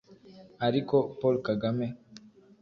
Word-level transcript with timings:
ariko 0.67 0.95
paul 1.19 1.35
kagame. 1.47 1.87